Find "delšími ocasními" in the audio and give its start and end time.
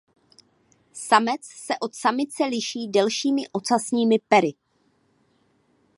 2.87-4.15